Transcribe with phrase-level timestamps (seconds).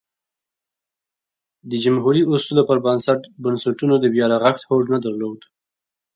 [1.69, 5.39] د جمهوري اصولو پر بنسټ بنسټونو د بیا رغښت هوډ نه درلود